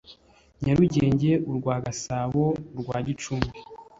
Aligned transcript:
nyarugenge 0.63 1.31
urwa 1.49 1.75
gasabo 1.85 2.43
n 2.53 2.55
urwa 2.79 2.97
gicumbi 3.07 3.57